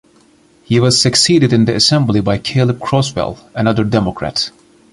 [0.63, 4.49] He was succeeded in the Assembly by Caleb Crosswell (another Democrat).